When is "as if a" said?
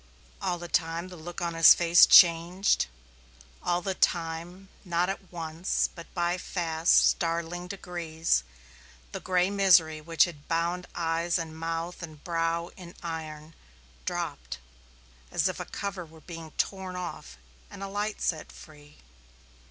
15.29-15.65